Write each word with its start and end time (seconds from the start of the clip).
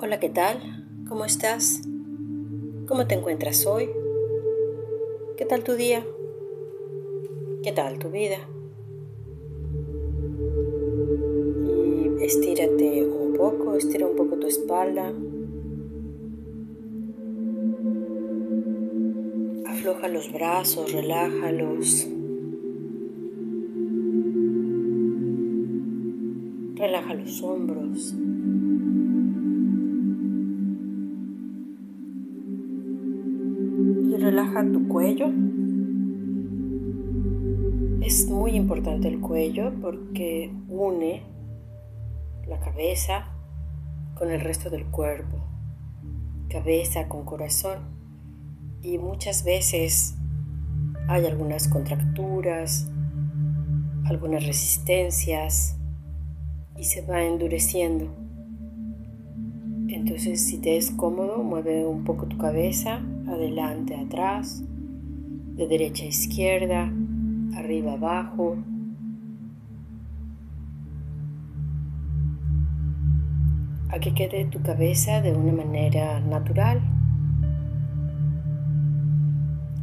Hola, 0.00 0.20
¿qué 0.20 0.28
tal? 0.28 0.86
¿Cómo 1.08 1.24
estás? 1.24 1.82
¿Cómo 2.86 3.08
te 3.08 3.16
encuentras 3.16 3.66
hoy? 3.66 3.90
¿Qué 5.36 5.44
tal 5.44 5.64
tu 5.64 5.72
día? 5.72 6.06
¿Qué 7.64 7.72
tal 7.72 7.98
tu 7.98 8.08
vida? 8.08 8.36
Y 11.66 12.22
estírate 12.22 13.08
un 13.08 13.32
poco, 13.32 13.74
estira 13.74 14.06
un 14.06 14.14
poco 14.14 14.36
tu 14.36 14.46
espalda. 14.46 15.12
Afloja 19.66 20.06
los 20.06 20.32
brazos, 20.32 20.92
relájalos. 20.92 22.06
Relaja 26.76 27.14
los 27.14 27.42
hombros. 27.42 28.14
Tu 34.64 34.88
cuello. 34.88 35.26
Es 38.02 38.28
muy 38.28 38.52
importante 38.52 39.08
el 39.08 39.20
cuello 39.20 39.72
porque 39.80 40.52
une 40.68 41.22
la 42.46 42.58
cabeza 42.58 43.26
con 44.14 44.30
el 44.30 44.40
resto 44.40 44.70
del 44.70 44.86
cuerpo, 44.86 45.36
cabeza 46.48 47.08
con 47.08 47.24
corazón. 47.24 47.78
Y 48.82 48.98
muchas 48.98 49.44
veces 49.44 50.14
hay 51.08 51.26
algunas 51.26 51.68
contracturas, 51.68 52.90
algunas 54.04 54.46
resistencias 54.46 55.76
y 56.76 56.84
se 56.84 57.02
va 57.02 57.22
endureciendo. 57.22 58.06
Entonces 59.88 60.44
si 60.44 60.58
te 60.58 60.76
es 60.76 60.90
cómodo, 60.90 61.42
mueve 61.42 61.86
un 61.86 62.04
poco 62.04 62.26
tu 62.26 62.38
cabeza 62.38 63.02
adelante, 63.28 63.94
atrás, 63.94 64.64
de 65.56 65.66
derecha 65.66 66.04
a 66.04 66.08
izquierda, 66.08 66.92
arriba, 67.56 67.92
abajo. 67.94 68.56
A 73.90 73.98
que 73.98 74.14
quede 74.14 74.44
tu 74.44 74.62
cabeza 74.62 75.20
de 75.20 75.32
una 75.32 75.52
manera 75.52 76.20
natural. 76.20 76.80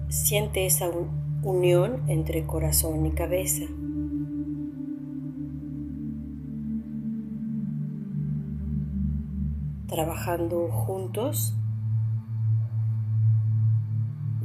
Siente 0.08 0.66
esa 0.66 0.90
unión 1.44 2.02
entre 2.08 2.46
corazón 2.46 3.06
y 3.06 3.12
cabeza. 3.12 3.66
Trabajando 9.88 10.70
juntos 10.70 11.56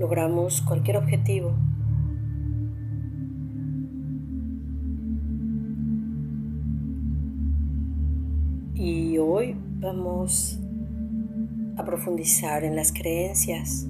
logramos 0.00 0.62
cualquier 0.62 0.96
objetivo. 0.96 1.52
Y 8.74 9.18
hoy 9.18 9.54
vamos 9.78 10.58
a 11.76 11.84
profundizar 11.84 12.64
en 12.64 12.76
las 12.76 12.92
creencias. 12.92 13.86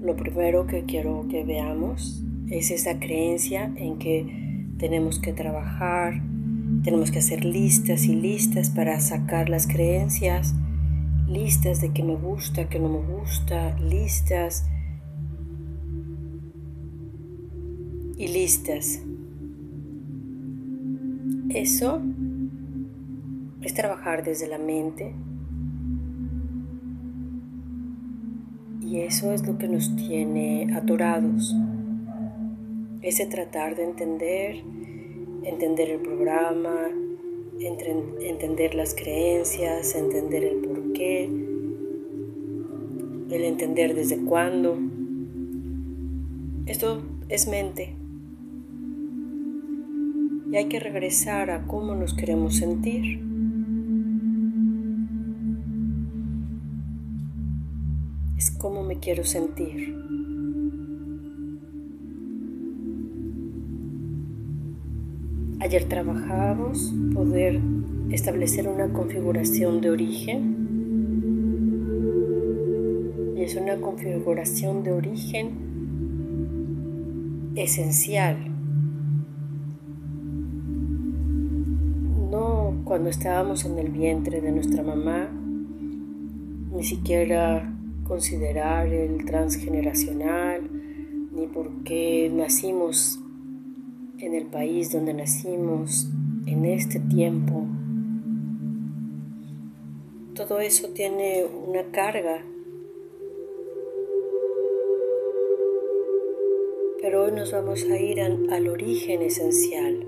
lo 0.00 0.16
primero 0.16 0.66
que 0.66 0.84
quiero 0.84 1.26
que 1.28 1.44
veamos 1.44 2.24
es 2.48 2.70
esa 2.70 2.98
creencia 2.98 3.70
en 3.76 3.98
que 3.98 4.47
tenemos 4.78 5.18
que 5.18 5.32
trabajar, 5.32 6.22
tenemos 6.84 7.10
que 7.10 7.18
hacer 7.18 7.44
listas 7.44 8.04
y 8.04 8.14
listas 8.14 8.70
para 8.70 9.00
sacar 9.00 9.48
las 9.48 9.66
creencias, 9.66 10.54
listas 11.26 11.80
de 11.80 11.92
que 11.92 12.04
me 12.04 12.14
gusta, 12.14 12.68
que 12.68 12.78
no 12.78 12.88
me 12.88 13.00
gusta, 13.00 13.76
listas 13.80 14.66
y 18.16 18.28
listas. 18.28 19.02
Eso 21.50 22.00
es 23.62 23.74
trabajar 23.74 24.24
desde 24.24 24.46
la 24.46 24.58
mente 24.58 25.12
y 28.80 29.00
eso 29.00 29.32
es 29.32 29.46
lo 29.46 29.58
que 29.58 29.66
nos 29.66 29.94
tiene 29.96 30.72
atorados 30.74 31.54
ese 33.02 33.26
tratar 33.26 33.76
de 33.76 33.84
entender, 33.84 34.56
entender 35.42 35.90
el 35.90 36.00
programa, 36.00 36.90
entender 37.60 38.74
las 38.74 38.94
creencias, 38.94 39.94
entender 39.94 40.44
el 40.44 40.56
por 40.58 40.92
qué, 40.92 41.24
el 43.30 43.44
entender 43.44 43.94
desde 43.94 44.18
cuándo. 44.24 44.78
Esto 46.66 47.02
es 47.28 47.48
mente. 47.48 47.94
Y 50.50 50.56
hay 50.56 50.66
que 50.68 50.80
regresar 50.80 51.50
a 51.50 51.66
cómo 51.66 51.94
nos 51.94 52.14
queremos 52.14 52.56
sentir. 52.56 53.20
Es 58.36 58.50
cómo 58.50 58.82
me 58.82 58.98
quiero 58.98 59.24
sentir. 59.24 59.94
Ayer 65.60 65.86
trabajamos 65.86 66.94
poder 67.12 67.60
establecer 68.10 68.68
una 68.68 68.92
configuración 68.92 69.80
de 69.80 69.90
origen. 69.90 70.68
Y 73.36 73.42
es 73.42 73.56
una 73.56 73.76
configuración 73.80 74.84
de 74.84 74.92
origen 74.92 75.50
esencial. 77.56 78.36
No 82.30 82.74
cuando 82.84 83.10
estábamos 83.10 83.64
en 83.64 83.80
el 83.80 83.90
vientre 83.90 84.40
de 84.40 84.52
nuestra 84.52 84.84
mamá, 84.84 85.28
ni 86.72 86.84
siquiera 86.84 87.74
considerar 88.04 88.86
el 88.86 89.24
transgeneracional, 89.24 90.70
ni 91.32 91.48
por 91.48 91.82
qué 91.82 92.30
nacimos 92.32 93.18
en 94.20 94.34
el 94.34 94.46
país 94.46 94.92
donde 94.92 95.14
nacimos, 95.14 96.08
en 96.46 96.64
este 96.64 96.98
tiempo. 96.98 97.64
Todo 100.34 100.60
eso 100.60 100.88
tiene 100.88 101.44
una 101.44 101.90
carga. 101.92 102.44
Pero 107.00 107.24
hoy 107.24 107.32
nos 107.32 107.52
vamos 107.52 107.84
a 107.84 107.96
ir 107.96 108.20
al, 108.20 108.68
origen 108.68 109.22
esencial, 109.22 110.06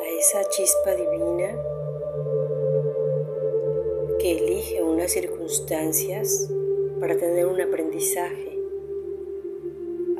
a 0.00 0.08
esa 0.18 0.48
chispa 0.48 0.94
divina 0.94 1.62
que 4.18 4.38
elige 4.38 4.82
unas 4.82 5.12
circunstancias 5.12 6.50
para 6.98 7.16
tener 7.16 7.46
un 7.46 7.60
aprendizaje 7.60 8.51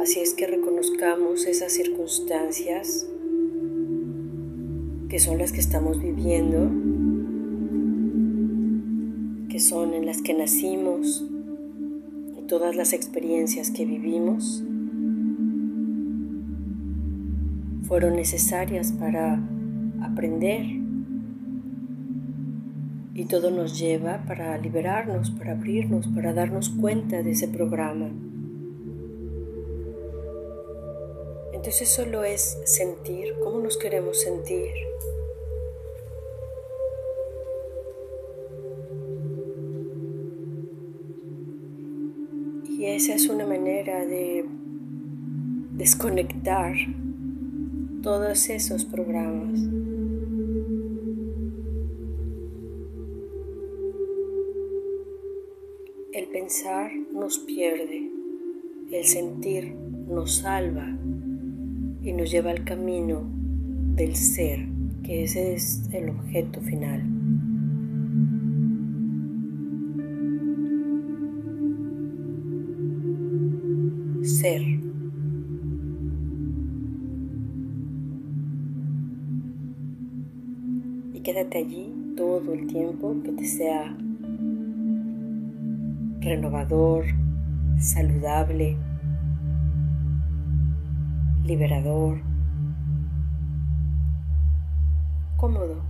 Así 0.03 0.19
es 0.19 0.35
que 0.35 0.49
reconozcamos 0.49 1.47
esas 1.47 1.71
circunstancias 1.71 3.07
que 5.09 5.21
son 5.21 5.39
las 5.39 5.53
que 5.53 5.61
estamos 5.61 6.03
viviendo, 6.03 6.69
que 9.49 9.61
son 9.61 9.95
en 9.95 10.05
las 10.05 10.21
que 10.21 10.35
nacimos 10.35 11.25
y 12.37 12.43
todas 12.49 12.75
las 12.75 12.93
experiencias 12.93 13.71
que 13.71 13.85
vivimos 13.85 14.65
fueron 17.87 18.17
necesarias 18.17 18.91
para 18.91 19.41
aprender 20.01 20.67
y 23.15 23.27
todo 23.27 23.53
nos 23.53 23.79
lleva 23.79 24.25
para 24.27 24.59
liberarnos, 24.59 25.31
para 25.31 25.53
abrirnos, 25.53 26.09
para 26.09 26.35
darnos 26.35 26.71
cuenta 26.71 27.23
de 27.23 27.31
ese 27.31 27.47
programa. 27.47 28.11
Entonces 31.63 31.91
solo 31.91 32.25
es 32.25 32.59
sentir 32.65 33.35
cómo 33.39 33.61
nos 33.61 33.77
queremos 33.77 34.21
sentir. 34.21 34.73
Y 42.69 42.85
esa 42.87 43.15
es 43.15 43.29
una 43.29 43.47
manera 43.47 44.05
de 44.05 44.45
desconectar 45.75 46.75
todos 48.03 48.51
esos 48.51 48.85
programas. 48.85 49.61
El 56.13 56.27
pensar 56.27 56.91
nos 57.13 57.39
pierde. 57.39 58.11
el 58.91 59.05
sentir 59.05 59.73
nos 60.09 60.39
salva 60.39 60.99
y 62.03 62.13
nos 62.13 62.31
lleva 62.31 62.51
al 62.51 62.65
camino 62.65 63.23
del 63.95 64.17
ser, 64.17 64.67
que 65.05 65.25
ese 65.25 65.55
es 65.55 65.89
el 65.93 66.11
objeto 66.11 66.61
final. 66.61 67.03
Ser. 74.25 74.63
Y 81.15 81.21
quédate 81.21 81.59
allí 81.59 81.93
todo 82.17 82.53
el 82.53 82.67
tiempo 82.67 83.15
que 83.23 83.33
te 83.33 83.45
sea 83.45 83.97
renovador, 86.21 87.05
saludable, 87.79 88.77
liberador, 91.45 92.21
cómodo. 95.37 95.83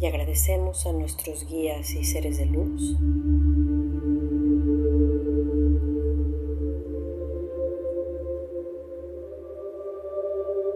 Y 0.00 0.06
agradecemos 0.06 0.86
a 0.86 0.92
nuestros 0.92 1.44
guías 1.48 1.90
y 1.90 2.04
seres 2.04 2.38
de 2.38 2.46
luz. 2.46 2.96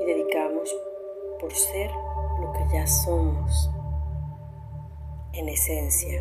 Y 0.01 0.05
dedicamos 0.05 0.77
por 1.41 1.53
ser 1.55 1.91
lo 2.41 2.53
que 2.53 2.75
ya 2.75 2.87
somos 2.87 3.71
en 5.35 5.49
esencia. 5.49 6.21